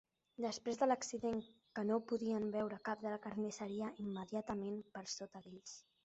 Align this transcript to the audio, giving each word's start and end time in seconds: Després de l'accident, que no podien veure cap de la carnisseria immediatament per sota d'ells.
Després 0.43 0.79
de 0.81 0.85
l'accident, 0.91 1.41
que 1.79 1.83
no 1.89 1.99
podien 2.11 2.47
veure 2.55 2.79
cap 2.89 3.03
de 3.03 3.11
la 3.15 3.19
carnisseria 3.25 3.89
immediatament 4.05 4.81
per 4.97 5.05
sota 5.17 5.43
d'ells. 5.45 5.77